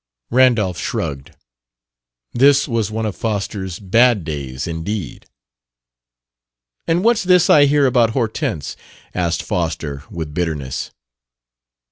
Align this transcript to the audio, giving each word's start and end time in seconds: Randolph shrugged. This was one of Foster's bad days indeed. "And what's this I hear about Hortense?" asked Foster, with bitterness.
Randolph 0.31 0.79
shrugged. 0.79 1.35
This 2.33 2.67
was 2.67 2.89
one 2.89 3.05
of 3.05 3.15
Foster's 3.15 3.77
bad 3.77 4.23
days 4.23 4.65
indeed. 4.65 5.27
"And 6.87 7.03
what's 7.03 7.21
this 7.21 7.51
I 7.51 7.65
hear 7.67 7.85
about 7.85 8.09
Hortense?" 8.17 8.75
asked 9.13 9.43
Foster, 9.43 10.03
with 10.09 10.33
bitterness. 10.33 10.89